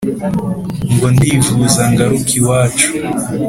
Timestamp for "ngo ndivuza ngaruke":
0.93-2.33